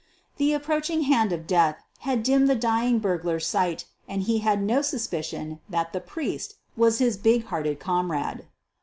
[0.37, 4.81] The approaching hand of death had dimmed the dying burglar's sight and he had no
[4.81, 8.47] suspicion that the "priest" was his big hearted comrade.